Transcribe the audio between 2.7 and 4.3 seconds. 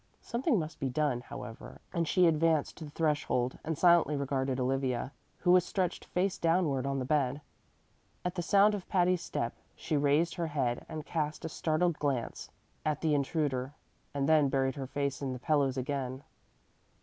to the threshold and silently